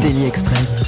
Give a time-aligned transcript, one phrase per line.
[0.00, 0.84] Daily Express.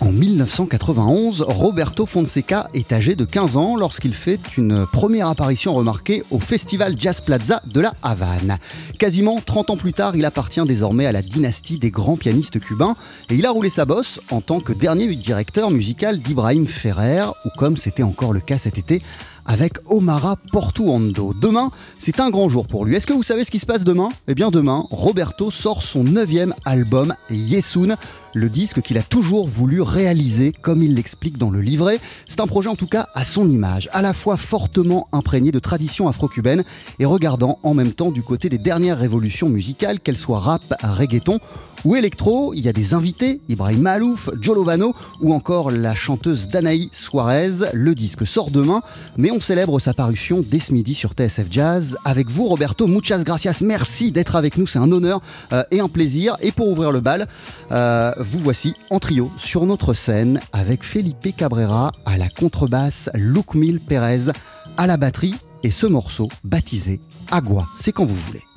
[0.00, 6.22] En 1991, Roberto Fonseca est âgé de 15 ans lorsqu'il fait une première apparition remarquée
[6.30, 8.58] au Festival Jazz Plaza de la Havane.
[8.98, 12.96] Quasiment 30 ans plus tard, il appartient désormais à la dynastie des grands pianistes cubains
[13.30, 17.50] et il a roulé sa bosse en tant que dernier directeur musical d'Ibrahim Ferrer, ou
[17.56, 19.00] comme c'était encore le cas cet été,
[19.48, 21.34] avec Omara Portuondo.
[21.34, 22.94] Demain, c'est un grand jour pour lui.
[22.94, 24.10] Est-ce que vous savez ce qui se passe demain?
[24.28, 27.96] Eh bien demain, Roberto sort son neuvième album, Yesun,
[28.34, 32.00] le disque qu'il a toujours voulu réaliser, comme il l'explique dans le livret.
[32.26, 35.58] C'est un projet en tout cas à son image, à la fois fortement imprégné de
[35.58, 36.64] tradition afro-cubaine
[36.98, 41.40] et regardant en même temps du côté des dernières révolutions musicales, qu'elles soient rap, reggaeton
[41.84, 42.52] ou électro.
[42.54, 47.70] Il y a des invités, Ibrahim Malouf, Jolovano ou encore la chanteuse Danaï Suarez.
[47.72, 48.82] Le disque sort demain,
[49.16, 51.96] mais on célèbre sa parution dès ce midi sur TSF Jazz.
[52.04, 53.60] Avec vous, Roberto, muchas gracias.
[53.62, 55.20] Merci d'être avec nous, c'est un honneur
[55.52, 56.36] euh, et un plaisir.
[56.40, 57.28] Et pour ouvrir le bal,
[57.72, 63.54] euh, vous voici en trio sur notre scène avec Felipe Cabrera à la contrebasse, Luc
[63.54, 64.32] Mil Pérez
[64.76, 67.64] à la batterie et ce morceau baptisé Agua.
[67.76, 68.47] C'est quand vous voulez.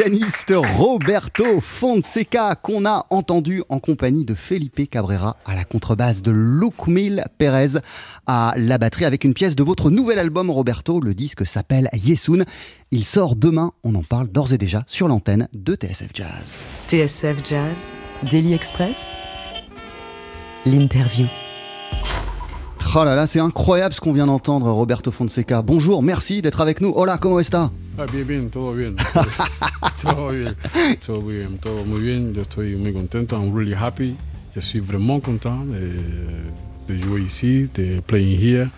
[0.00, 6.30] Pianiste Roberto Fonseca qu'on a entendu en compagnie de Felipe Cabrera à la contrebasse de
[6.30, 7.80] Lucmil Pérez
[8.28, 11.00] à la batterie avec une pièce de votre nouvel album Roberto.
[11.00, 12.44] Le disque s'appelle Yesun.
[12.92, 16.60] Il sort demain, on en parle d'ores et déjà sur l'antenne de TSF Jazz.
[16.86, 17.92] TSF Jazz,
[18.30, 19.14] Daily Express,
[20.64, 21.26] l'interview.
[22.94, 25.62] Oh là là, c'est incroyable ce qu'on vient d'entendre, Roberto Fonseca.
[25.62, 26.92] Bonjour, merci d'être avec nous.
[26.94, 27.70] Hola, ¿cómo está?
[27.98, 28.96] Ah, bien, bien, todo bien.
[30.02, 30.54] todo bien,
[31.04, 32.32] todo bien, todo muy bien.
[32.34, 33.36] Yo estoy muy contento.
[33.36, 34.16] I'm really happy.
[34.54, 38.70] Je suis vraiment content de, de jouer ici, de playing here.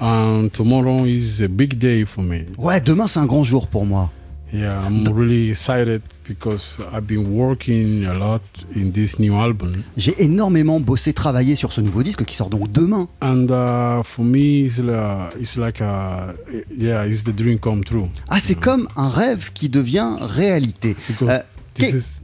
[0.00, 2.46] And tomorrow is a big day for me.
[2.58, 4.10] Ouais, demain c'est un grand jour pour moi.
[4.52, 8.42] Yeah, I'm really excited because I've been working a lot
[8.74, 9.84] in this new album.
[9.96, 13.08] J'ai énormément bossé, travaillé sur ce nouveau disque qui sort donc demain.
[13.22, 16.34] And uh, for me, it's like, it's like a,
[16.76, 18.08] yeah, it's the dream come true.
[18.28, 20.96] Ah, c'est comme un rêve qui devient réalité.
[21.22, 21.40] Euh,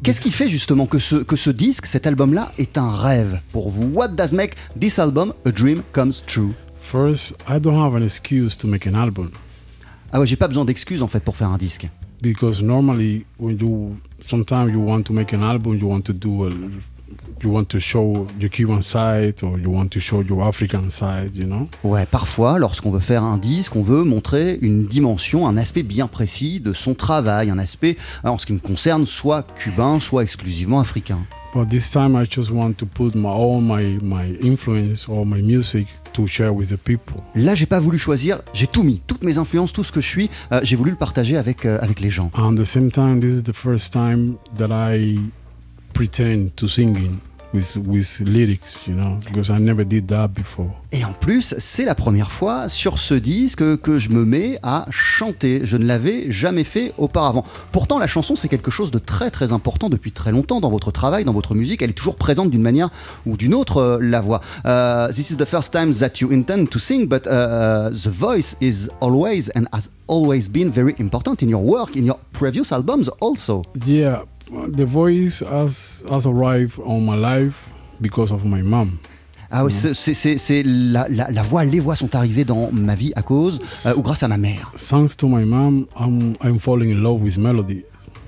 [0.03, 3.71] Qu'est-ce qui fait justement que ce, que ce disque, cet album-là, est un rêve pour
[3.71, 3.89] vous?
[3.95, 6.53] What does make this album a dream comes true?
[6.81, 9.31] First, I don't have an excuse to make an album.
[10.13, 11.89] Ah ouais, j'ai pas besoin d'excuses en fait pour faire un disque.
[12.21, 16.47] Because normally when you sometimes you want to make an album you want to do
[16.47, 16.51] a
[17.43, 21.35] you want to show your cuban side or you want to show your african side
[21.35, 21.69] you know?
[21.85, 26.09] Ouais, parfois, lorsqu'on veut faire un disque, on veut montrer une dimension, un aspect bien
[26.09, 30.81] précis de son travail, un aspect, en ce qui me concerne, soit cubain, soit exclusivement
[30.81, 31.21] africain.
[31.57, 35.41] But this time i just want to put my all my my influence or my
[35.41, 37.23] music to share with the people.
[37.35, 40.07] Là, j'ai pas voulu choisir, j'ai tout mis, toutes mes influences, tout ce que je
[40.07, 42.31] suis, euh, j'ai voulu le partager avec, euh, avec les gens.
[42.35, 45.17] and the same time this is the first time that i
[45.95, 47.19] pretend to singing
[47.55, 51.85] with with lyrics you know because i never did that before Et en plus, c'est
[51.85, 55.61] la première fois sur ce disque que je me mets à chanter.
[55.65, 57.45] Je ne l'avais jamais fait auparavant.
[57.71, 60.93] Pourtant, la chanson, c'est quelque chose de très très important depuis très longtemps dans votre
[60.93, 61.83] travail, dans votre musique.
[61.83, 62.89] Elle est toujours présente d'une manière
[63.27, 64.41] ou d'une autre, euh, la voix.
[64.65, 68.57] Euh, this is the first time that you intend to sing, but uh, the voice
[68.63, 73.11] is always and has always been very important in your work, in your previous albums
[73.21, 73.63] also.
[73.85, 74.23] Yeah,
[74.77, 77.69] the voice has has arrived on my life
[78.01, 78.99] because of my mom.
[79.51, 83.23] Ah oui, c'est- la, la- la voix, les voix sont arrivées dans ma vie à
[83.23, 84.73] cause euh, ou grâce à ma mère.
[84.77, 87.85] Thanks to my mom, I'm I'm falling in love with melody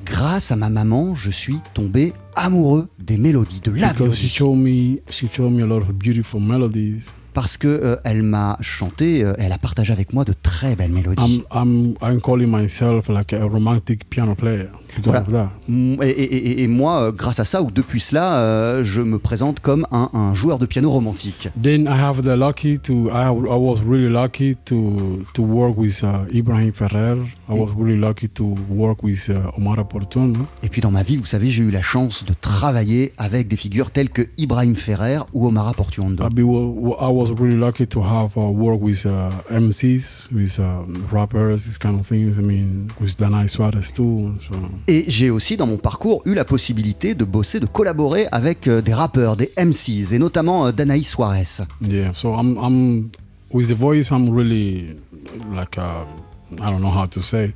[0.06, 4.28] Grâce à ma maman, je suis tombé amoureux des mélodies, de la because she mélodie.
[4.34, 7.02] showed me she showed me a lot of beautiful melodies.
[7.34, 10.90] Parce que euh, elle m'a chanté, euh, elle a partagé avec moi de très belles
[10.90, 11.44] mélodies.
[11.52, 14.68] I'm I'm I'm calling myself like a romantic piano player
[15.04, 15.20] Voilà.
[15.24, 15.50] that.
[15.68, 19.00] Mm, Et, et- et- et moi, euh, grâce à ça, ou depuis cela, euh, je
[19.00, 21.48] me présente comme un, un joueur de piano romantique.
[21.62, 26.02] Then I have the lucky to I, I was really lucky to to work with
[26.02, 27.16] uh, Ibrahim Ferrer.
[27.48, 30.32] I was really lucky to work with uh, Omar Portun.
[30.62, 33.56] Et puis dans ma vie, vous savez, j'ai eu la chance de travailler avec des
[33.56, 36.24] figures telles que Ibrahim Ferrer ou Omar Portuondo.
[36.24, 40.82] I, be, I was really lucky to have uh, work with uh, MCs, with uh,
[41.12, 42.38] rappers, these kind of things.
[42.38, 44.34] I mean, with Danai Suarez too.
[44.40, 44.54] So
[44.90, 48.80] Et j'ai aussi dans mon parcours eu la possibilité de bosser, de collaborer avec euh,
[48.80, 51.62] des rappeurs, des MCs, et notamment euh, Danaï Suarez.
[51.82, 53.10] yeah, so I'm I'm
[53.52, 54.10] with the voice.
[54.10, 54.96] I'm really
[55.54, 56.06] like uh,
[56.52, 57.52] I don't know how to say,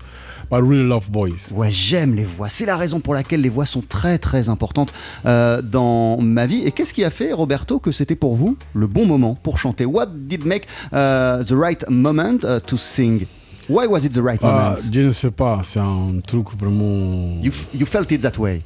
[0.51, 1.51] but I really love voice.
[1.55, 2.51] Ouais, j'aime les voix.
[2.51, 4.93] C'est la raison pour laquelle les voix sont très très importantes
[5.25, 6.67] euh, dans ma vie.
[6.67, 9.87] Et qu'est-ce qui a fait, Roberto, que c'était pour vous le bon moment pour chanter?
[9.87, 13.25] What did make uh, the right moment uh, to sing?
[13.69, 14.77] Why was it the right Uh, moment?
[14.93, 17.41] je ne sais pas, c'est un truc vraiment.
[17.43, 18.63] you, you felt it that way?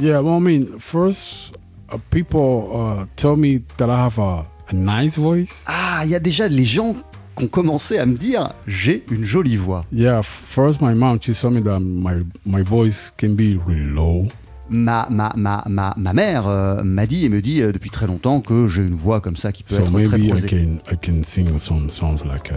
[0.00, 1.56] Yeah, well, I mean, first,
[1.92, 5.64] uh, people uh, tell me that I have a, a nice voice.
[5.66, 6.94] Ah, il y a déjà les gens
[7.36, 9.84] qui ont commencé à me dire j'ai une jolie voix.
[9.92, 14.26] Yeah, first my mom she told me that my my voice can be really low.
[14.70, 18.06] Ma, ma, ma, ma, ma mère euh, m'a dit et me dit euh, depuis très
[18.06, 20.46] longtemps que j'ai une voix comme ça qui peut So être très maybe I posée.
[20.48, 22.56] can I can sing some songs like uh,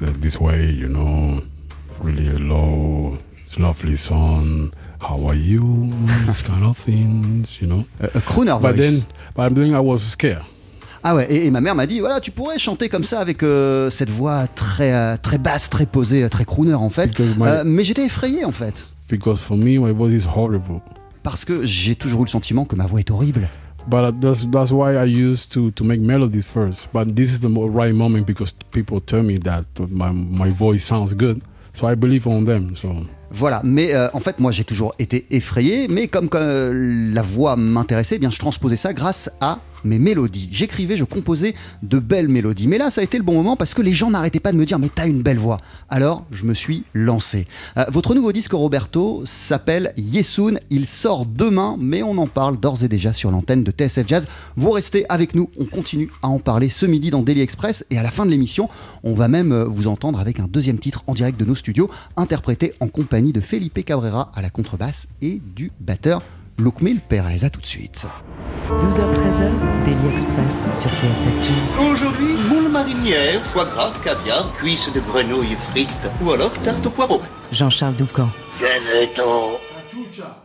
[0.00, 1.42] like this way, you know,
[2.02, 4.70] really low, it's lovely song.
[5.00, 5.90] How are you?
[6.26, 7.84] These kind of things, you know.
[8.02, 8.62] Euh, a crooner voice.
[8.62, 9.02] But then,
[9.36, 10.42] but then I was scared.
[11.06, 13.42] Ah ouais, et, et ma mère m'a dit voilà, tu pourrais chanter comme ça avec
[13.42, 17.18] euh, cette voix très, euh, très basse, très posée, euh, très crooner en fait.
[17.18, 18.86] My- Euh, mais j'étais effrayé en fait.
[19.10, 20.80] because for me my voice is horrible.
[21.22, 23.48] Parce que j'ai toujours eu le sentiment que ma voix est horrible.
[23.86, 26.88] But that's that's why I used to to make melodies first.
[26.92, 31.14] But this is the right moment because people tell me that my my voice sounds
[31.14, 31.42] good,
[31.74, 32.74] so I believe on them.
[32.74, 32.88] So
[33.30, 37.56] Voilà, mais euh, en fait, moi j'ai toujours été effrayé, mais comme, euh, la voix
[37.56, 40.48] m'intéressait, eh bien je transposais ça grâce à mes mélodies.
[40.50, 42.68] J'écrivais, je composais de belles mélodies.
[42.68, 44.56] Mais là, ça a été le bon moment parce que les gens n'arrêtaient pas de
[44.56, 45.58] me dire Mais t'as une belle voix.
[45.88, 47.46] Alors, je me suis lancé.
[47.76, 50.58] Euh, votre nouveau disque, Roberto, s'appelle Yesun.
[50.70, 54.26] Il sort demain, mais on en parle d'ores et déjà sur l'antenne de TSF Jazz.
[54.56, 57.84] Vous restez avec nous, on continue à en parler ce midi dans Daily Express.
[57.90, 58.68] Et à la fin de l'émission,
[59.02, 61.90] on va même euh, vous entendre avec un deuxième titre en direct de nos studios,
[62.16, 66.22] interprété en compagnie de Felipe Cabrera à la contrebasse et du batteur
[66.58, 67.44] Lukmil Perez.
[67.44, 68.06] À tout de suite.
[68.68, 69.50] 12h-13h,
[69.84, 71.90] Daily Express sur TSF Jazz.
[71.92, 77.20] Aujourd'hui, moule marinière, foie gras, caviar, cuisses de grenouille frites ou alors tarte au poireau.
[77.52, 78.28] Jean-Charles Doucan.
[78.58, 79.58] Venez-t'en.
[79.90, 80.44] Cachucha,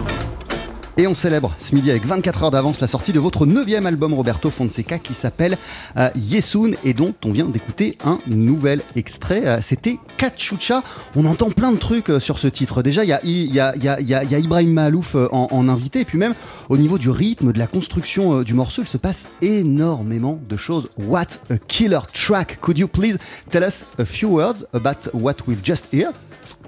[0.97, 4.13] Et on célèbre ce midi avec 24 heures d'avance la sortie de votre neuvième album
[4.13, 5.57] Roberto Fonseca qui s'appelle
[5.97, 9.47] euh, Yesun et dont on vient d'écouter un nouvel extrait.
[9.47, 10.83] Euh, C'était Kachucha.
[11.15, 12.83] On entend plein de trucs euh, sur ce titre.
[12.83, 15.69] Déjà, il y a, y a- y a- y a- a Ibrahim Mahalouf euh, en,
[15.69, 16.35] invité et puis même
[16.67, 20.89] au niveau du rythme, de la construction du morceau, il se passe énormément de choses.
[20.97, 22.59] What a killer track!
[22.59, 23.17] Could you please
[23.49, 26.13] tell us a few words about what we've just heard?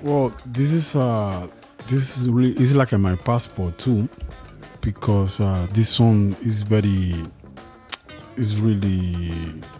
[0.01, 1.31] Well, this is uh,
[1.87, 4.07] this is really is like my passport too,
[4.81, 7.15] because uh, this song is very
[8.37, 9.31] is really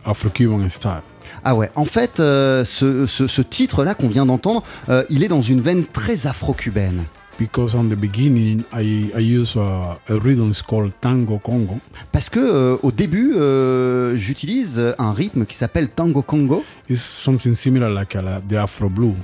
[0.05, 1.01] Afro-Cuban style.
[1.43, 5.27] Ah ouais, en fait, euh, ce, ce- ce titre-là qu'on vient d'entendre, euh, il est
[5.27, 7.03] dans une veine très afro-cubaine.
[7.39, 11.79] Because on the beginning, I I use a, a rhythm it's called tango congo.
[12.11, 17.55] Parce que euh, au début, euh, j'utilise un rythme qui s'appelle Tango Congo, It's something
[17.55, 19.15] similar like uh, the Afro blue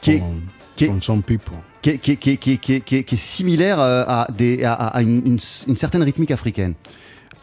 [0.00, 0.42] Qui- from,
[0.76, 1.56] qui- from some people.
[1.94, 3.78] Qui est, qui est- qui est- qui est- qui est- qui est- qui est similaire
[3.80, 6.74] euh, à, des, à, à une, une- une certaine rythmique africaine.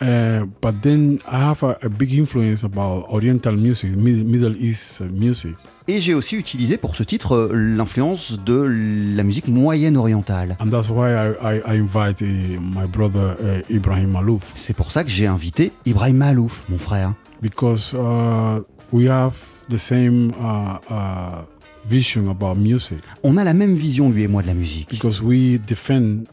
[0.01, 5.01] Uh, but then I have a, a big influence about Oriental music, Mid- Middle East
[5.09, 5.55] music.
[5.87, 10.57] Et j'ai aussi utilisé pour ce titre euh, l'influence de la musique moyenne-orientale.
[10.59, 12.25] And that's why I, I, I invite uh,
[12.59, 17.13] my brother uh, Ibrahim Malouf C'est pour ça que j'ai invité Ibrahim Malouf, mon frère.
[17.41, 19.33] because uh, we have
[19.69, 21.43] the same uh, uh,
[21.85, 24.89] vision about music On a la même vision, lui et moi, de la musique.
[24.89, 26.23] because we defend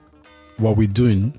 [0.59, 1.33] what we're doing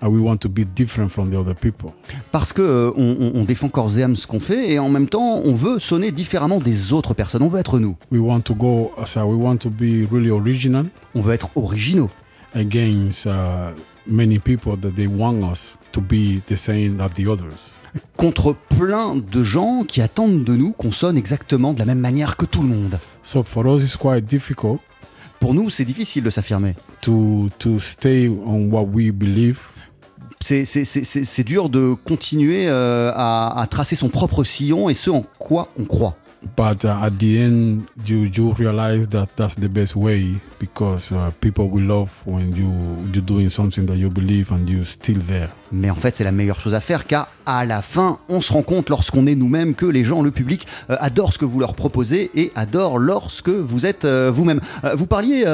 [0.00, 1.90] and we want to be different from the other people.
[2.30, 5.40] Parce que euh, on, défend corps et âme ce qu'on fait et en même temps
[5.44, 7.42] on veut sonner différemment des autres personnes.
[7.42, 7.96] On veut être nous.
[8.12, 12.10] We want to go, so we want to be really original On veut être originaux.
[12.54, 13.72] against uh,
[14.06, 17.76] many people that they want us to be the same as the others.
[18.16, 22.36] Contre plein de gens qui attendent de nous qu'on sonne exactement de la même manière
[22.36, 22.98] que tout le monde.
[23.28, 24.80] So for us, it's quite difficult
[25.38, 26.74] Pour nous, c'est difficile de s'affirmer.
[27.02, 29.60] to to stay on what we believe
[30.40, 34.88] C'est- C'est c'est- c'est- c'est dur de continuer euh, à, à tracer son propre sillon
[34.88, 36.16] et ce en quoi on croit.
[36.56, 41.30] But uh, at the end you you realize that that's the best way because uh,
[41.40, 42.70] people will love when you
[43.20, 46.60] doing something that you believe and you're still there Mais en fait, c'est la meilleure
[46.60, 49.86] chose à faire car à la fin, on se rend compte lorsqu'on est nous-mêmes que
[49.86, 53.86] les gens, le public, euh, adorent ce que vous leur proposez et adorent lorsque vous
[53.86, 54.60] êtes euh, vous-même.
[54.84, 55.44] Euh, vous parliez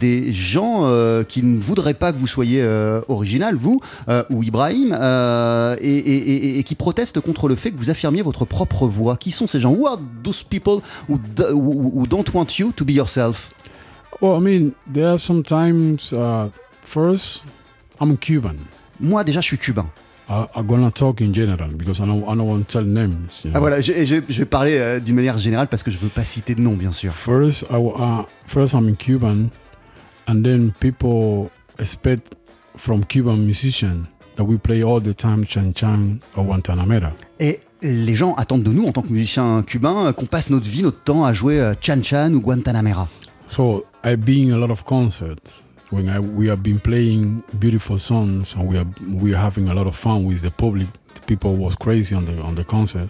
[0.00, 0.88] des gens
[1.28, 2.64] qui ne voudraient pas que vous soyez
[3.08, 3.80] original, vous
[4.30, 4.92] ou Ibrahim,
[5.80, 9.16] et, qui protestent contre le fait que vous affirmiez votre propre voix.
[9.16, 9.74] Qui sont ces gens?
[10.22, 13.50] Those people who, who- who don't want you to be yourself?
[14.20, 16.48] Well i mean there are sometimes uh,
[16.82, 17.44] first
[18.00, 18.56] i'm cuban
[19.00, 19.86] Moi, déjà, je suis cubain.
[20.28, 23.52] I'm gonna talk in general because i don't, I don't want to tell names you
[23.54, 26.08] Ah voilà, je, je- je vais parler euh, d'une manière générale parce que je veux
[26.10, 27.12] pas citer de nom, bien sûr.
[27.14, 29.50] first I, uh, first i'm cuban
[30.26, 32.34] and then people expect
[32.76, 34.06] from cuban musicians
[34.36, 38.72] that we play all the time chan chan or guantanamera Et les gens attendent de
[38.72, 41.60] nous, en tant que musiciens cubains, euh, qu'on passe notre vie, notre temps à jouer
[41.60, 43.08] euh, Chan Chan ou Guantanamera.
[43.48, 48.54] So I've been a lot of concerts when I, we have been playing beautiful songs
[48.54, 48.86] and we are
[49.20, 50.88] we are having a lot of fun with the public.
[51.14, 53.08] The people was crazy on the on the concert,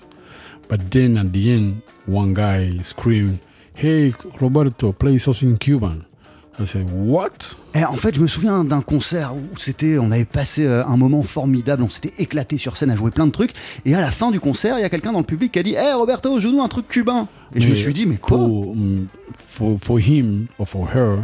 [0.69, 3.41] but then at the end, one guy screamed,
[3.75, 6.05] "Hey Roberto, play something Cuban."
[6.61, 10.25] I said, "What?" Et en fait, je me souviens d'un concert où c'était, on avait
[10.25, 13.53] passé euh, un moment formidable, on s'était éclaté sur scène à jouer plein de trucs,
[13.85, 15.63] et à la fin du concert, il y a quelqu'un dans le public qui a
[15.63, 18.39] dit Hey Roberto, joue-nous un truc cubain Et je me suis dit Mais quoi?
[18.39, 18.75] pour,
[19.39, 21.19] for for him or for her,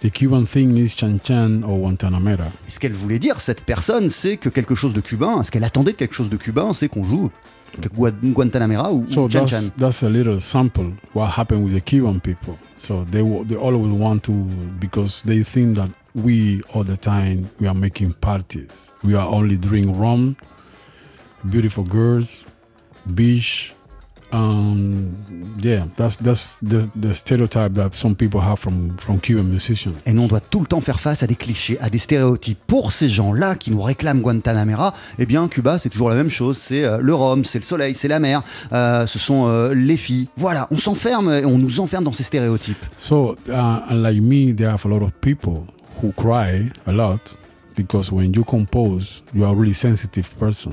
[0.00, 2.46] the Cuban thing is chan chan or Guantanamera.
[2.68, 5.92] Ce qu'elle voulait dire, cette personne, c'est que quelque chose de cubain, ce qu'elle attendait
[5.92, 7.30] de quelque chose de cubain, c'est qu'on joue
[7.94, 11.80] Gua- Guantanamera ou, So ou Chan that's that's a little sample what happened with the
[11.80, 12.56] Cuban people.
[12.76, 14.32] So they they always want to
[14.80, 18.90] because they think that we all the time we are making parties.
[19.02, 20.36] We are only drink rum,
[21.50, 22.44] beautiful girls,
[23.14, 23.72] beach.
[24.34, 25.14] Um,
[25.62, 29.94] yeah, that's that's the, the stereotype that some people have from from Cuban musicians.
[30.06, 32.58] Et nous, on doit tout le temps faire face à des clichés, à des stéréotypes.
[32.66, 36.58] Pour ces gens-là qui nous réclament Guantanamera, eh bien, Cuba, c'est toujours la même chose.
[36.58, 38.42] C'est euh, le rhum, c'est le soleil, c'est la mer,
[38.72, 40.28] euh, ce sont euh, les filles.
[40.36, 42.84] Voilà, on s'enferme, et on nous enferme dans ces stéréotypes.
[42.96, 45.64] So, uh, unlike me, there are a lot of people
[46.02, 47.36] who cry a lot
[47.76, 50.72] because when you compose, you are a really sensitive person.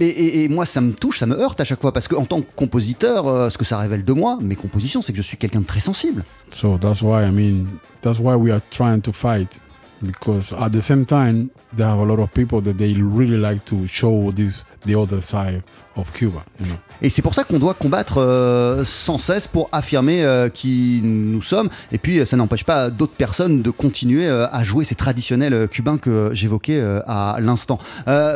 [0.00, 2.24] Et, et- et moi, ça me touche, ça me heurte à chaque fois, parce qu'en
[2.24, 5.22] tant que compositeur, euh, ce que ça révèle de moi, mes compositions, c'est que je
[5.22, 6.24] suis quelqu'un de très sensible.
[6.50, 7.66] So that's why I mean
[8.02, 9.60] that's why we are trying to fight
[10.00, 13.64] because at the same time there are a lot of people that they really like
[13.64, 15.62] to show this the other side
[15.96, 16.44] of Cuba.
[16.60, 16.78] You know.
[17.00, 21.42] Et c'est pour ça qu'on doit combattre euh, sans cesse pour affirmer euh, qui nous
[21.42, 21.68] sommes.
[21.92, 25.54] Et puis, euh, ça n'empêche pas d'autres personnes de continuer euh, à jouer ces traditionnels
[25.54, 27.78] euh, cubains que j'évoquais euh, à l'instant.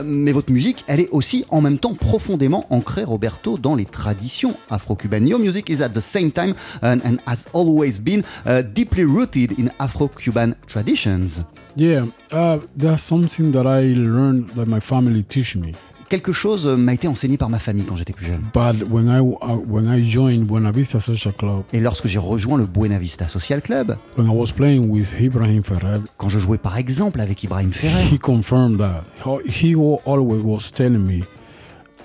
[0.04, 4.56] Mais votre musique, elle est aussi en même temps profondément ancrée, Roberto, dans les traditions
[4.70, 5.26] afro-cubaines.
[5.26, 9.58] Your music is at the same time and, and has always been uh, deeply rooted
[9.58, 11.44] in Afro-Cuban traditions.
[11.76, 15.74] Yeah, uh, there's something that I learned that my family teach me.
[16.12, 18.42] Quelque chose euh, m'a été enseigné par ma famille quand j'étais plus jeune.
[18.52, 22.58] But when I uh, when I joined Buena Vista Social Club, Et lorsque j'ai rejoint
[22.58, 26.58] le Buena Vista Social Club, when I was playing with Ibrahim Ferrer, quand je jouais
[26.58, 29.04] par exemple avec Ibrahim Ferrer, he confirmed that.
[29.46, 31.22] He wa- always was telling me,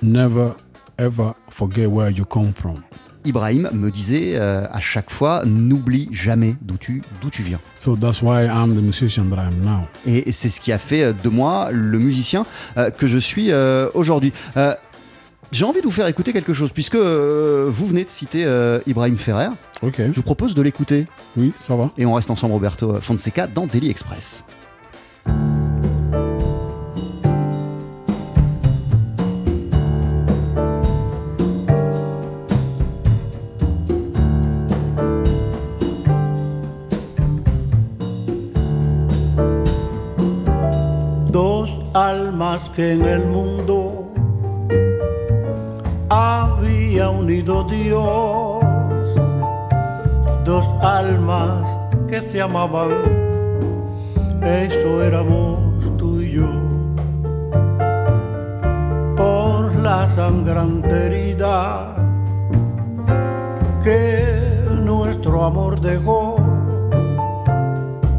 [0.02, 0.54] never
[0.98, 2.76] ever forget where you come from.
[3.28, 7.60] Ibrahim me disait euh, à chaque fois n'oublie jamais d'où tu, d'où tu viens.
[7.82, 9.88] So that's why I'm the musician that I am now.
[10.06, 12.46] Et c'est ce qui a fait euh, de moi le musicien
[12.78, 14.34] euh, que je suis euh, aujourd'hui.
[15.54, 18.46] J'ai envie de vous faire écouter quelque chose, puisque vous venez de citer
[18.86, 19.48] Ibrahim Ferrer.
[19.82, 21.08] Je vous propose de l'écouter.
[21.38, 21.90] Oui, ça va.
[21.98, 24.44] Et on reste ensemble, Roberto Fonseca, dans Daily Express.
[41.98, 44.12] Almas que en el mundo
[46.10, 48.64] había unido Dios,
[50.46, 51.66] dos almas
[52.08, 52.92] que se amaban,
[54.44, 56.52] eso éramos tú y yo.
[59.16, 61.96] Por la sangrante herida
[63.84, 63.98] que
[64.82, 66.36] nuestro amor dejó,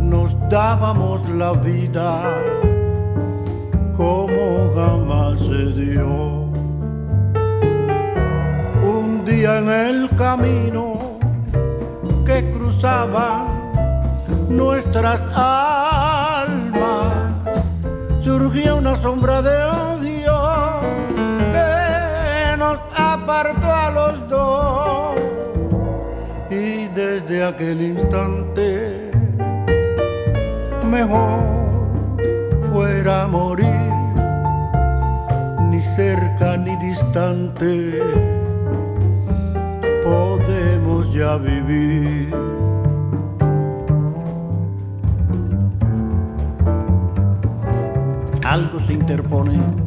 [0.01, 2.58] nos dábamos la vida
[3.99, 6.07] como jamás se dio.
[8.95, 11.19] Un día en el camino
[12.25, 13.73] que cruzaban
[14.49, 17.13] nuestras almas,
[18.23, 20.39] surgió una sombra de odio
[21.55, 25.19] que nos apartó a los dos.
[26.51, 29.11] Y desde aquel instante,
[30.89, 31.59] mejor
[32.73, 33.78] fuera morir,
[35.99, 38.01] cerca ni distante,
[40.05, 42.33] podemos ya vivir.
[48.45, 49.78] Algo se interpone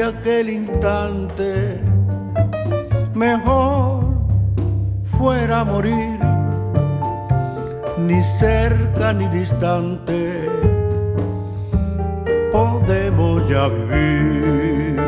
[0.00, 1.80] aquel instante
[3.14, 4.04] mejor
[5.18, 6.18] fuera morir
[7.98, 10.48] ni cerca ni distante
[12.52, 14.98] podemos ya vivir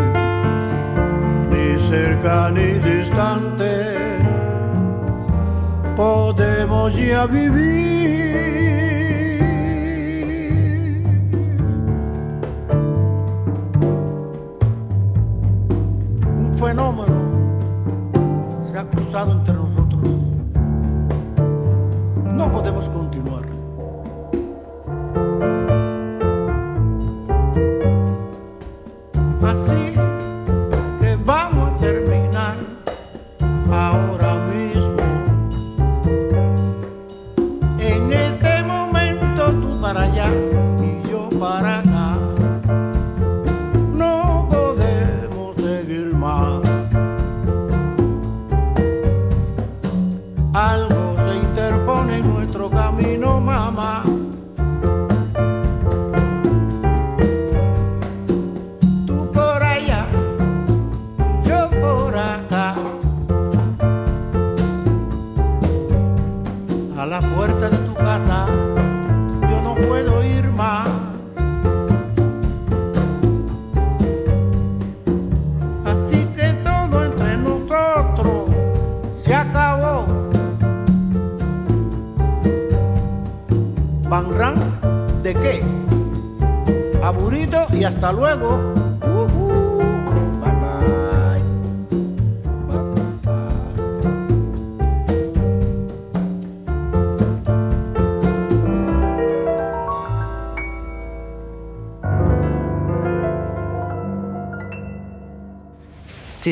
[1.51, 3.95] ni cerca ni distante,
[5.97, 8.00] podemos ya vivir.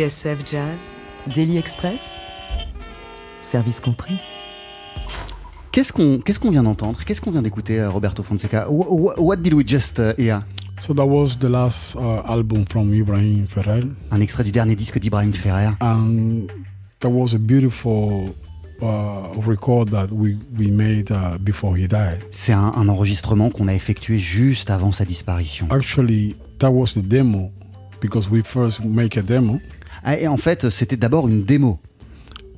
[0.02, 0.94] TSF Jazz,
[1.34, 2.18] Daily Express,
[3.40, 4.14] service compris.
[5.72, 7.00] Qu'est-ce qu'on qu'est-ce qu'on vient d'entendre?
[7.04, 8.68] Qu'est-ce qu'on vient d'écouter, euh, Roberto Fonseca?
[8.70, 10.42] Wh- wh- What did we just uh, hear?
[10.80, 13.80] So that was the last uh, album from Ibrahim Ferrer,
[14.12, 15.72] Un extrait du dernier disque d'Ibrahim Ferrer.
[15.80, 16.46] and
[17.00, 18.26] that was a beautiful
[18.80, 22.22] uh, record that we we made uh, before he died.
[22.30, 25.66] C'est un, un enregistrement qu'on a effectué juste avant sa disparition.
[25.72, 27.50] Actually, that was the demo
[28.00, 29.58] because we first make a demo.
[30.10, 31.78] Ah, Et en fait, c'était d'abord une démo.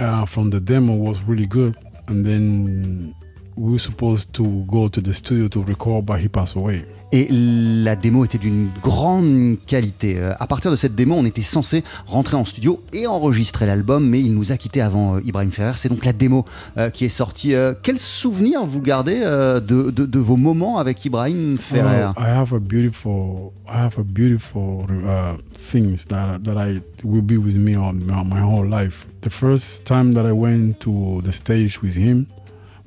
[0.01, 1.75] Uh, from the demo was really good,
[2.09, 3.13] and then
[3.57, 6.85] we were supposed to go to the studio to record, but he passed away.
[7.13, 10.15] Et la démo était d'une grande qualité.
[10.17, 14.09] Euh, À partir de cette démo, on était censé rentrer en studio et enregistrer l'album,
[14.09, 15.73] mais il nous a quittés avant euh, Ibrahim Ferrer.
[15.75, 16.45] C'est donc la démo
[16.79, 17.55] euh, qui est sortie.
[17.57, 22.29] Euh, quel souvenir vous gardez de, de- de vos moments avec Ibrahim Ferrer Well, I
[22.31, 25.37] have a beautiful, I have a beautiful uh,
[25.73, 29.05] things that that I will be with me my, my whole life.
[29.23, 32.27] The first time that I went to the stage with him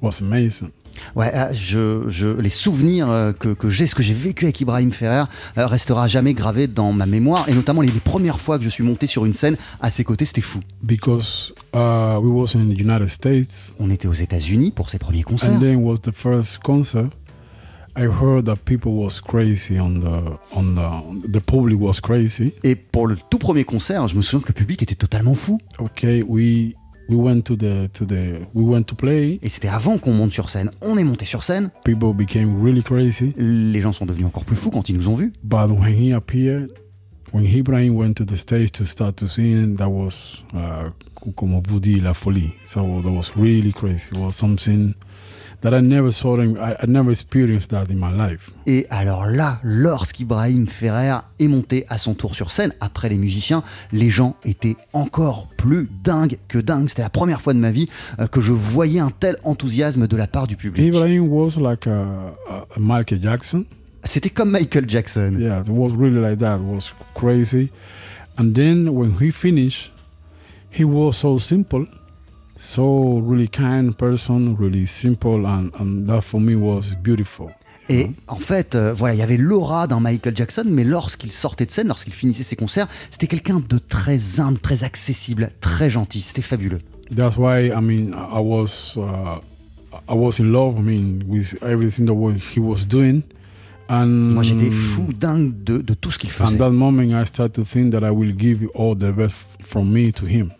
[0.04, 0.70] was amazing.
[1.16, 4.62] Ouais, euh, je, je- les souvenirs euh, que, que j'ai, ce que j'ai vécu avec
[4.62, 5.24] Ibrahim Ferrer,
[5.58, 7.50] euh, restera jamais gravé dans ma mémoire.
[7.50, 10.04] Et notamment les, les premières fois que je suis monté sur une scène à ses
[10.04, 10.60] côtés, c'était fou.
[10.84, 15.24] because uh, we was in the United States, On était aux États-Unis pour ses premiers
[15.24, 15.50] concerts.
[15.56, 17.10] and then was the first concert.
[17.98, 22.52] I heard that people was crazy on the on the the public was crazy.
[22.64, 25.60] Et pour le tout premier concert, je me souviens que le public était totalement fou.
[25.80, 26.74] Okay, we
[27.10, 29.40] we went to the to the we went to play.
[29.42, 30.72] Et c'était avant qu'on monte sur scène.
[30.82, 31.70] On est monté sur scène.
[31.84, 33.34] People became really crazy.
[33.38, 35.34] Les gens sont devenus encore plus fous quand ils nous ont vus.
[35.44, 36.72] But when he appeared,
[37.34, 40.90] when Ibrahim went to the stage to start to sing, that was uh,
[41.36, 42.54] como vous dit la folie.
[42.66, 44.10] So that was really crazy.
[44.12, 44.94] It was something
[45.64, 46.38] that I never saw.
[46.40, 48.52] I, I never experienced that in my life.
[48.68, 53.64] Et alors là, lorsqu'Ibrahim Ferrer est monté à son tour sur scène, après les musiciens,
[53.92, 56.90] les gens étaient encore plus dingues que dingues.
[56.90, 57.88] C'était la première fois de ma vie
[58.20, 60.86] euh, que je voyais un tel enthousiasme de la part du public.
[60.86, 63.66] Ibrahim was like a, a, a Michael Jackson.
[64.04, 65.38] C'était comme Michael Jackson.
[65.40, 66.58] Yeah, it was really like that.
[66.58, 67.70] It was crazy.
[68.38, 69.92] And then when he finished,
[70.70, 71.86] he was so simple,
[72.64, 77.50] so really kind person, really simple, and, and that for me was beautiful.
[77.90, 81.66] Et en fait, euh, voilà, il y avait l'aura d'un Michael Jackson, mais lorsqu'il sortait
[81.66, 86.22] de scène, lorsqu'il finissait ses concerts, c'était quelqu'un de très humble, très accessible, très gentil.
[86.22, 86.80] C'était fabuleux.
[87.14, 89.42] That's why I mean I was uh,
[90.10, 90.78] I was in love.
[90.78, 93.22] I mean with everything that was, he was doing,
[93.90, 96.58] and Moi, j'étais fou, dingue de, de tout ce qu'il And faisait.
[96.58, 100.14] that moment, I started to think that I will give all the best from me
[100.14, 100.52] to him.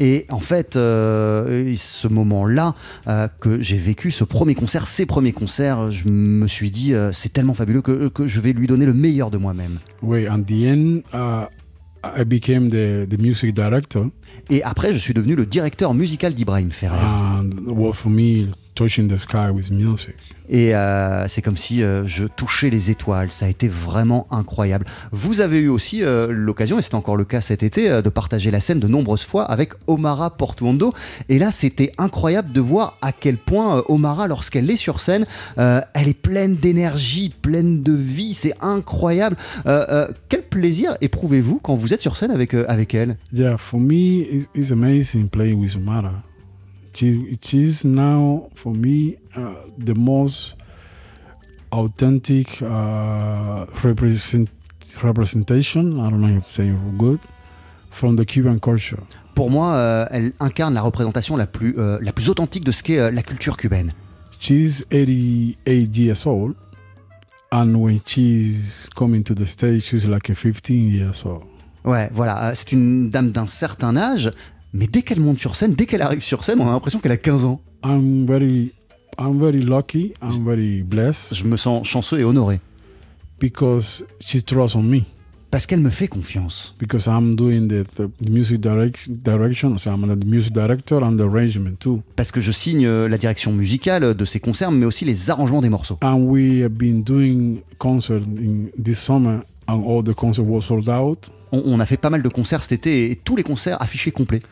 [0.00, 2.74] Et en fait, euh, ce moment-là
[3.06, 7.12] euh, que j'ai vécu, ce premier concert, ces premiers concerts, je me suis dit, euh,
[7.12, 9.78] c'est tellement fabuleux que, que je vais lui donner le meilleur de moi-même.
[10.02, 11.46] End, uh,
[12.02, 14.06] I became the music director,
[14.48, 16.96] Et après, je suis devenu le directeur musical d'Ibrahim Ferrer.
[17.40, 20.14] and it was for me touching the sky with music.
[20.52, 23.28] Et euh, c'est comme si euh, je touchais les étoiles.
[23.30, 24.84] Ça a été vraiment incroyable.
[25.12, 28.08] Vous avez eu aussi euh, l'occasion, et c'était encore le cas cet été, euh, de
[28.08, 30.92] partager la scène de nombreuses fois avec Omara Portuondo.
[31.28, 35.24] Et là, c'était incroyable de voir à quel point Omara, lorsqu'elle est sur scène,
[35.56, 38.34] elle est pleine d'énergie, pleine de vie.
[38.34, 39.36] C'est incroyable.
[40.28, 43.16] Quel plaisir éprouvez-vous quand vous êtes sur scène avec, avec elle?
[43.32, 46.22] Yeah, for me, it's, it's amazing playing with Mara.
[46.94, 50.54] She, it is now, for me, uh, the most
[51.72, 54.48] authentic uh, represent,
[55.02, 57.20] representation, I don't know if I'm saying it good,
[57.90, 59.02] from the Cuban culture.
[59.34, 62.82] Pour moi, euh, elle incarne la représentation la plus, euh, la plus authentique de ce
[62.82, 63.92] qu'est euh, la culture cubaine.
[64.40, 66.56] She's 88 years old,
[67.52, 71.44] and when she's coming to the stage, she's like a 15 years old.
[71.84, 74.30] Ouais, voilà, euh, c'est une dame d'un certain âge,
[74.72, 77.12] mais dès qu'elle monte sur scène, dès qu'elle arrive sur scène, on a l'impression qu'elle
[77.12, 77.60] a 15 ans.
[77.84, 78.72] I'm very,
[79.18, 80.12] I'm very lucky.
[80.22, 82.60] I'm very blessed Je me sens chanceux et honoré,
[83.40, 85.00] because she trusts on me.
[85.50, 86.74] parce qu'elle me fait confiance.
[86.78, 91.22] because I'm doing the, the music direct, direction, so I'm the music director and the
[91.22, 92.02] arrangement too.
[92.14, 95.60] Parce que je signe euh, la direction musicale de ses concerts, mais aussi les arrangements
[95.62, 95.98] des morceaux.
[96.02, 100.88] And we have been doing concert in this summer, and all the concert was sold
[100.88, 101.30] out.
[101.52, 104.12] On, on a fait pas mal de concerts cet été, et tous les concerts affichés
[104.12, 104.42] complets.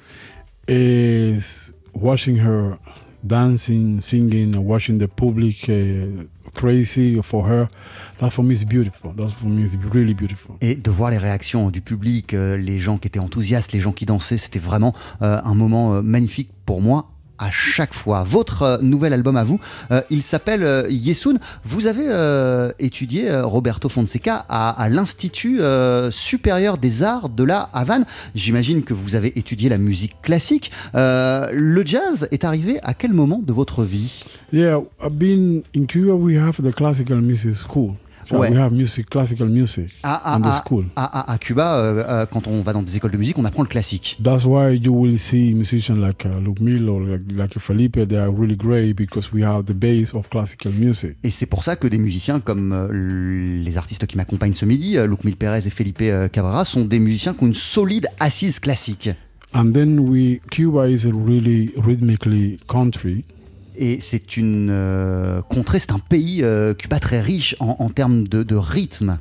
[0.68, 2.76] Is watching her
[3.22, 7.68] dancing, singing, watching the public uh, crazy for her.
[8.18, 9.12] That for me is beautiful.
[9.14, 10.56] That for me is really beautiful.
[10.60, 13.92] Et de voir les réactions du public, euh, les gens qui étaient enthousiastes, les gens
[13.92, 18.24] qui dansaient, c'était vraiment euh, un moment euh, magnifique pour moi à chaque fois.
[18.24, 21.38] Votre euh, nouvel album à vous, euh, il s'appelle euh, Yesun.
[21.64, 22.08] Vous avez
[22.78, 25.60] étudié Roberto Fonseca à, à l'Institut
[26.10, 28.04] supérieur des arts de la Havane.
[28.34, 30.70] J'imagine que vous avez étudié la musique classique.
[30.94, 34.24] Le jazz est arrivé à quel moment de votre vie?
[34.52, 36.14] Yeah, I've been in Cuba.
[36.14, 37.94] We have the classical music school.
[38.28, 38.50] So Ouais.
[38.50, 40.84] we have music, classical music à, à- in the school.
[40.96, 43.44] à- à- à Cuba, euh, euh, quand on va dans des écoles de musique, on
[43.46, 44.18] apprend le classique.
[44.22, 48.06] That's why you will see musicians like uh, Luke Milo, like, like Felipe.
[48.06, 51.16] They are really great because we have the base of classical music.
[51.24, 54.98] Et c'est pour ça que des musiciens comme euh, les artistes qui m'accompagnent ce midi,
[54.98, 58.08] euh, Luc Mil Pérez et Felipe euh, Cabrera, sont des musiciens qui ont une solide
[58.20, 59.08] assise classique.
[59.54, 63.24] And then we, Cuba is a really rhythmically country.
[63.80, 68.26] Et c'est une euh, contrée, c'est un pays, euh, Cuba, très riche en, en termes
[68.26, 69.18] de, de rythme.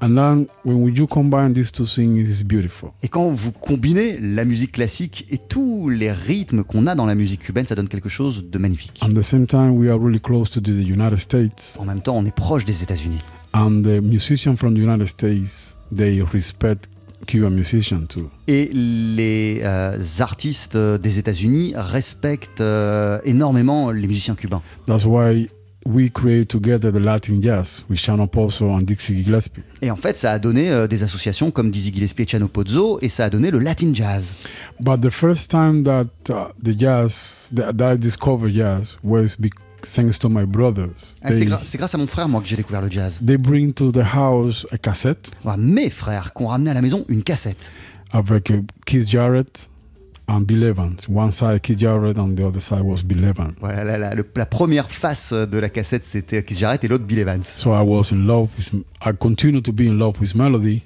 [0.00, 2.90] And then when you combine these two things, it's beautiful.
[3.02, 7.14] Et quand vous combinez la musique classique et tous les rythmes qu'on a dans la
[7.14, 9.00] musique cubaine, ça donne quelque chose de magnifique.
[9.02, 11.76] At the same time, we are really close to the United States.
[11.78, 13.20] En même temps, on est proche des États-Unis.
[13.52, 16.88] And the musicians from the United States, they respect
[17.26, 18.30] Cuban musicians too.
[18.48, 24.62] Et les euh, artistes euh, des États-Unis respectent euh, énormément les musiciens cubains.
[24.86, 25.48] That's why
[25.86, 29.62] we create together the Latin jazz with Shannon Pozo and Dixie Gillespie.
[29.82, 32.98] Et en fait, ça a donné euh, des associations comme Dizzy Gillespie et Chano Pozzo,
[33.02, 34.34] et ça a donné le Latin Jazz.
[34.80, 39.50] But the first time that uh, the jazz, that, that I discovered jazz was be-
[39.86, 41.14] thanks to my brothers.
[41.22, 43.20] Ah, c'est, gra- grâce à mon frère, moi, que j'ai découvert le jazz.
[43.24, 46.82] they bring to the house a cassette Voilà, mes frères qui ont ramené à la
[46.82, 47.72] maison une cassette.
[48.12, 49.68] avec uh, Keith Jarrett
[50.28, 50.96] and Bill Evans.
[51.12, 53.52] One side Keith Jarrett and the other side was Bill Evans.
[53.60, 57.04] Voilà, la, la- le- la première face de la cassette, c'était Keith Jarrett et l'autre
[57.04, 57.42] Bill Evans.
[57.42, 58.72] So I was in love with,
[59.04, 60.82] I continue to be in love with melody,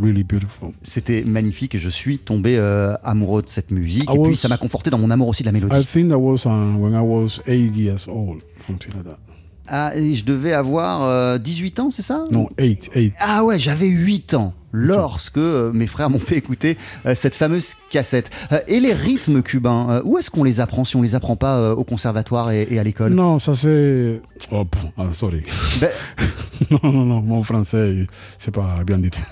[0.00, 0.72] really beautiful.
[0.82, 4.08] C'était magnifique et je suis tombé euh, amoureux de cette musique.
[4.10, 5.84] I Et puis ça m'a conforté dans mon amour aussi de la I mélodie.
[5.86, 9.18] think that was uh, when I was eight years old, something like that.
[9.66, 13.14] Ah, et je devais avoir euh, 18 ans, c'est ça No, eight, eight.
[13.18, 17.74] Ah ouais, j'avais 8 ans lorsque euh, mes frères m'ont fait écouter euh, cette fameuse
[17.90, 18.30] cassette.
[18.52, 21.72] Euh, et les rythmes cubains, où est-ce qu'on les apprend si on les apprend pas
[21.72, 23.14] au conservatoire et, et à l'école?
[23.14, 24.20] Non, ça c'est.
[24.50, 24.66] Oh,
[24.98, 25.44] ah, sorry.
[25.80, 25.90] Ben,
[26.70, 28.06] non, non, non, mon français,
[28.36, 29.22] c'est pas bien du tout.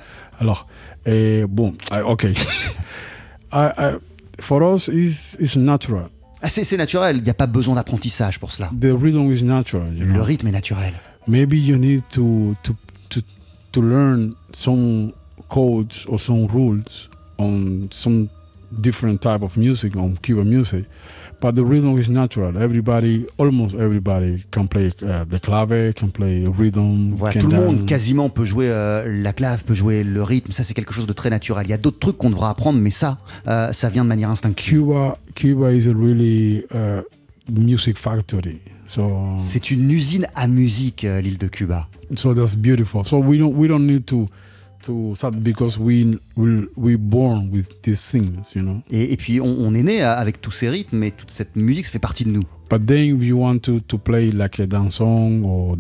[0.41, 0.67] Alors,
[1.05, 2.25] eh, bon, ah, ok.
[2.25, 2.35] I,
[3.53, 3.97] I,
[4.41, 6.09] for us, it's, it's natural.
[6.43, 8.71] Ah, c'est naturel, il n'y a pas besoin d'apprentissage pour cela.
[8.79, 10.95] The rhythm is natural, you Le rythme est naturel.
[11.29, 12.75] Maybe you need to, to,
[13.11, 13.21] to,
[13.73, 15.13] to learn some
[15.49, 18.29] codes or some rules on some
[18.81, 20.87] different type of music, on Cuban music.
[21.43, 22.57] But the rhythm is natural.
[22.57, 27.17] Everybody, almost everybody, can play uh, the clave, can play rhythm.
[27.17, 30.53] Voilà, can tout le monde quasiment peut jouer euh, la clave, peut jouer le rythme,
[30.53, 31.67] ça c'est quelque chose de très naturel.
[31.67, 33.19] Il y a d'autres trucs qu'on devra apprendre, mais ça,
[33.49, 34.79] euh, ça vient de manière instinctive.
[34.79, 37.03] Cuba, Cuba is a really uh,
[37.51, 38.61] music factory.
[38.87, 41.89] So, C'est une usine à musique, euh, l'île de Cuba.
[42.15, 43.05] so that's beautiful.
[43.05, 44.29] So we don't we don't need to
[44.83, 48.81] to start because we we we born with these things, you know?
[48.91, 51.57] Et, et puis on, on est né euh, avec tous ces rythmes et toute cette
[51.57, 52.45] musique, ça fait partie de nous.
[52.73, 55.77] But then if you want to, to play like a or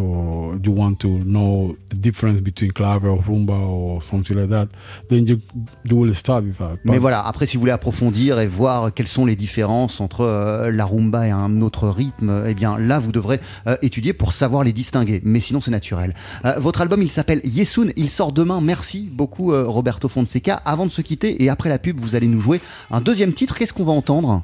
[0.00, 4.68] or you want to know the difference between clave or rumba or something like that,
[5.10, 5.38] then you
[5.84, 6.78] you will start with that.
[6.86, 10.22] Mais But voilà, après si vous voulez approfondir et voir quelles sont les différences entre
[10.22, 14.32] euh, la rumba et un autre rythme, eh bien là vous devrez euh, étudier pour
[14.32, 15.20] savoir les distinguer.
[15.24, 16.14] Mais sinon c'est naturel.
[16.46, 18.62] Euh, votre album il s'appelle Yesun, il sort demain.
[18.62, 20.54] Merci beaucoup Roberto Fonseca.
[20.64, 23.58] Avant de se quitter et après la pub, vous allez nous jouer un deuxième titre.
[23.58, 24.40] Qu'est-ce qu'on va entendre?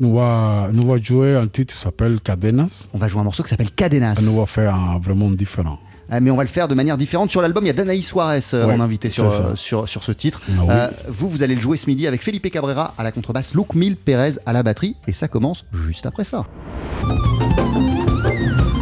[0.00, 3.42] Nous va, nous va jouer un titre qui s'appelle Cadenas On va jouer un morceau
[3.42, 4.14] qui s'appelle Cadenas.
[4.20, 5.78] et nous va faire un vraiment différent.
[6.12, 7.30] Euh, mais on va le faire de manière différente.
[7.30, 10.02] Sur l'album, il y a Danaï Suarez euh, Ouais, en invité sur, euh, sur, sur
[10.02, 10.40] ce titre.
[10.48, 10.66] Ah oui.
[10.70, 13.74] Euh, vous, vous allez le jouer ce midi avec Felipe Cabrera à la contrebasse, Luke
[13.74, 14.96] Mil Pérez à la batterie.
[15.06, 16.44] Et ça commence juste après ça.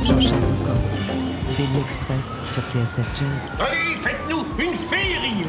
[0.05, 0.41] Jean-Charles.
[1.57, 3.57] Daily Express sur TSF Jazz.
[3.59, 5.45] Allez, faites-nous une féerie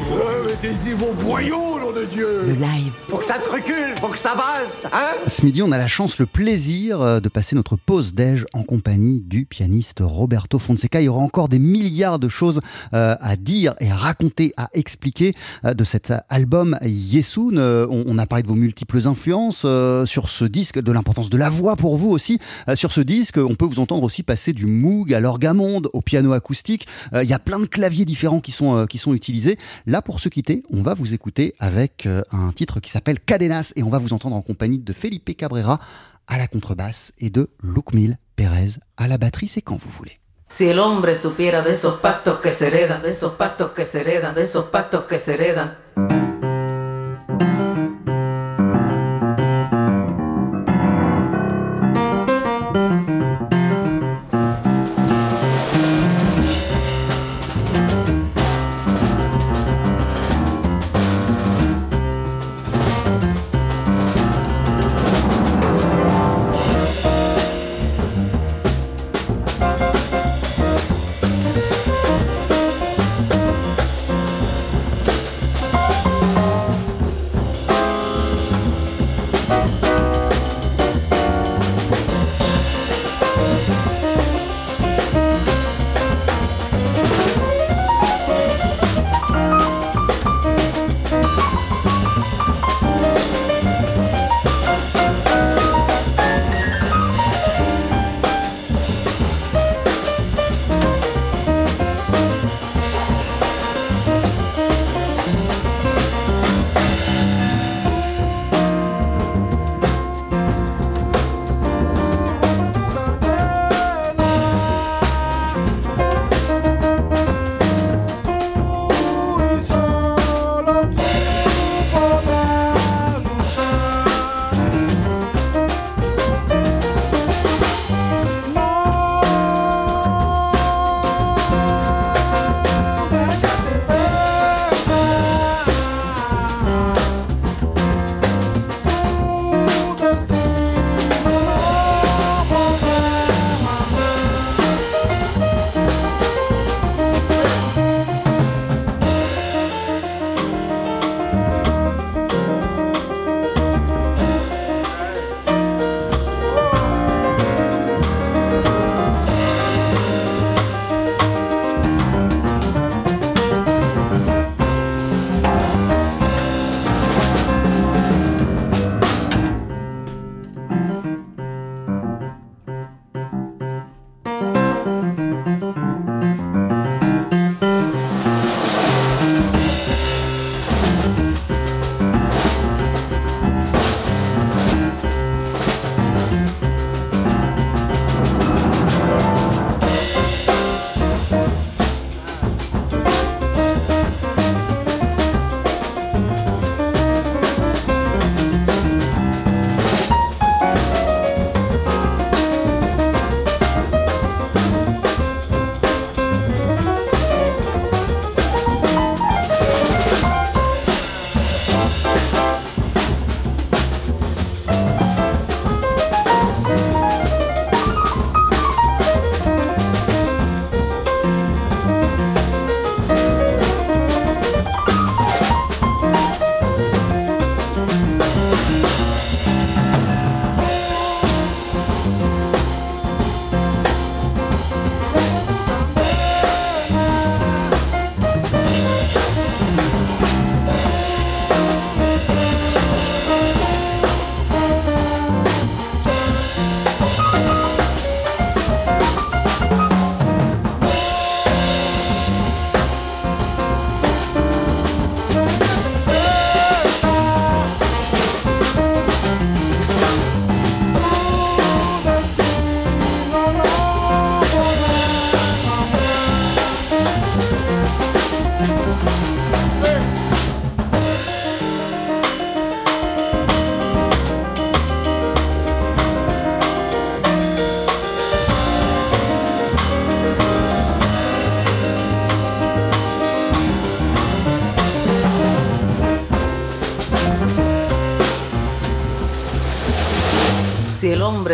[0.46, 2.92] Mettez-y vos boyaux, nom de Dieu Le live.
[3.08, 5.12] Faut que ça te recule, faut que ça valse, hein?
[5.26, 8.62] Ce midi, on a la chance, le plaisir euh, de passer notre pause déj en
[8.62, 11.00] compagnie du pianiste Roberto Fonseca.
[11.00, 12.60] Il y aura encore des milliards de choses
[12.94, 15.32] euh, à dire et à raconter, à expliquer
[15.64, 17.56] euh, de cet album Yesun.
[17.56, 19.66] Euh, on, on a parlé de vos multiples influences
[20.06, 22.38] sur ce disque, de l'importance de la voix pour vous aussi.
[22.74, 26.32] Sur ce disque, on peut vous entendre aussi passer du Moog à l'orgamonde, au piano
[26.32, 26.86] acoustique.
[27.14, 29.58] Il y a plein de claviers différents qui sont, qui sont utilisés.
[29.86, 33.72] Là, pour se quitter, on va vous écouter avec euh, un titre qui s'appelle Cadenas
[33.76, 35.80] et on va vous entendre en compagnie de Felipe Cabrera
[36.26, 39.48] à la contrebasse et de Luke Mil Pérez à la batterie.
[39.48, 40.18] C'est quand vous voulez.
[40.48, 44.00] Si el hombre supiera de esos pactos que se heredan, de esos pactos que se
[44.00, 45.76] heredan, de esos pactos que se heredan.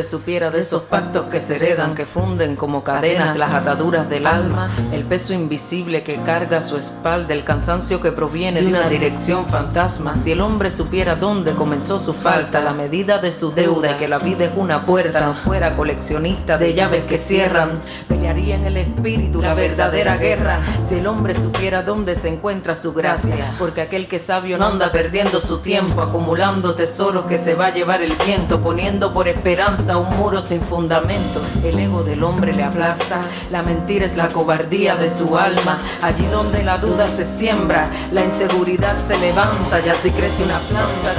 [0.07, 4.71] Supiera de esos pactos que se heredan, que funden como cadenas las ataduras del alma,
[4.93, 10.15] el peso invisible que carga su espalda, el cansancio que proviene de una dirección fantasma,
[10.15, 14.19] si el hombre supiera dónde comenzó su falta, la medida de su deuda, que la
[14.19, 17.71] vida es una puerta, no fuera coleccionista de llaves que cierran,
[18.09, 22.93] pelearía en el espíritu la verdadera guerra, si el hombre supiera dónde se encuentra su
[22.93, 27.67] gracia, porque aquel que sabio no anda perdiendo su tiempo acumulando tesoros que se va
[27.67, 31.41] a llevar el viento, poniendo por esperanza un muro sin fundamento.
[31.65, 33.21] El ego del hombre le aplasta,
[33.51, 35.79] la mentira es la cobardía de su alma.
[36.03, 41.15] Allí donde la duda se siembra, la inseguridad se levanta y así crece una planta.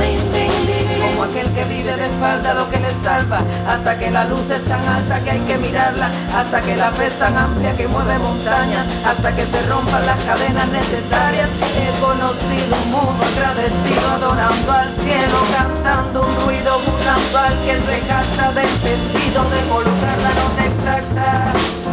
[1.24, 4.84] Aquel que vive de espalda lo que le salva, hasta que la luz es tan
[4.86, 8.86] alta que hay que mirarla, hasta que la fe es tan amplia que mueve montañas,
[9.06, 11.50] hasta que se rompan las cadenas necesarias.
[11.78, 18.52] He conocido un mundo agradecido, adorando al cielo, cantando un ruido al que se jacta
[18.52, 21.87] del sentido de colocar la nota exacta.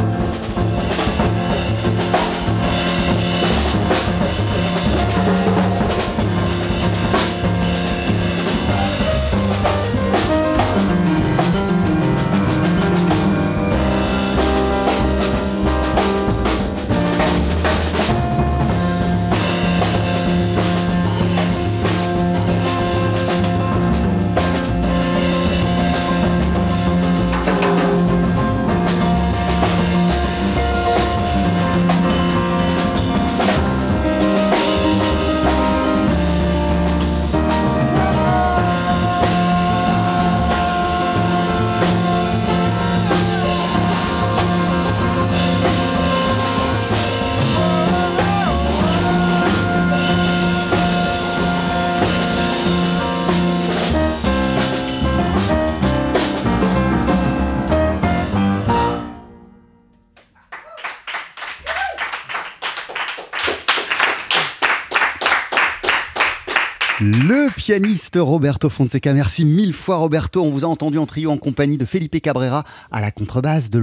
[67.64, 69.14] Pianiste Roberto Fonseca.
[69.14, 70.42] Merci mille fois Roberto.
[70.42, 72.62] On vous a entendu en trio en compagnie de Felipe Cabrera
[72.92, 73.80] à la contrebasse, de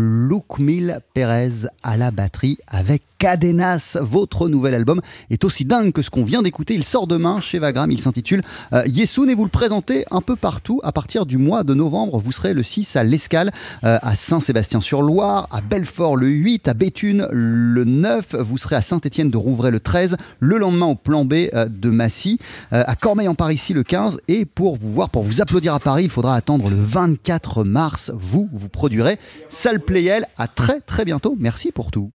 [0.60, 4.00] Mil Pérez à la batterie avec Cadenas.
[4.02, 5.00] Votre nouvel album
[5.30, 6.74] est aussi dingue que ce qu'on vient d'écouter.
[6.74, 7.92] Il sort demain chez Vagram.
[7.92, 8.42] Il s'intitule
[8.74, 10.80] euh, et vous le présentez un peu partout.
[10.84, 13.52] À partir du mois de novembre, vous serez le 6 à l'Escale,
[13.84, 18.38] euh, à Saint-Sébastien-sur-Loire, à Belfort le 8, à Béthune le 9.
[18.40, 20.18] Vous serez à Saint-Étienne de Rouvray le 13.
[20.40, 22.40] Le lendemain au plan B euh, de Massy,
[22.74, 24.20] euh, à Cormeil en Parisis le 15.
[24.30, 28.12] Et pour vous voir, pour vous applaudir à Paris, il faudra attendre le 24 mars.
[28.16, 29.20] Vous, vous produirez
[29.50, 30.26] Salle Playel.
[30.40, 31.36] À très très bientôt.
[31.38, 32.10] Merci pour tout.